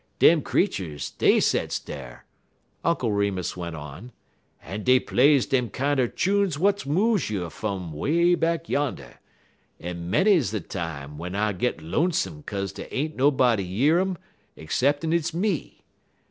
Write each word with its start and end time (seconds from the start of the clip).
Dem 0.17 0.41
creeturs 0.41 1.11
dey 1.11 1.39
sets 1.39 1.77
dar," 1.77 2.25
Uncle 2.83 3.11
Remus 3.11 3.55
went 3.55 3.75
on, 3.75 4.11
"en 4.63 4.81
dey 4.83 4.99
plays 4.99 5.45
dem 5.45 5.69
kinder 5.69 6.07
chunes 6.07 6.55
w'at 6.55 6.87
moves 6.87 7.29
you 7.29 7.47
fum 7.51 7.93
'way 7.93 8.33
back 8.33 8.67
yander; 8.67 9.19
en 9.79 10.09
manys 10.09 10.49
de 10.49 10.59
time 10.59 11.11
w'en 11.17 11.35
I 11.35 11.53
gits 11.53 11.83
lonesome 11.83 12.41
kaze 12.47 12.73
dey 12.73 12.87
ain't 12.89 13.15
nobody 13.15 13.63
year 13.63 13.99
um 13.99 14.17
'ceppin' 14.57 15.13
it's 15.13 15.35
me. 15.35 15.83